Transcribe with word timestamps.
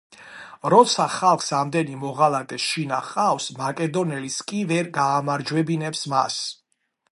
როცა 0.73 1.03
ხალხს 1.15 1.51
ამდენი 1.57 1.97
მოღალატე 2.05 2.59
შინა 2.63 2.99
ჰყავს, 3.09 3.49
მაკედონელიც 3.61 4.41
კი 4.53 4.65
ვერ 4.73 4.93
გაამარჯვებინებს 4.99 6.05
მას. 6.15 6.43